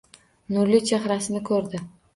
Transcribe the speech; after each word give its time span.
Nurli 0.55 0.81
chehrasini 0.89 1.47
ko‘rdi 1.53 1.89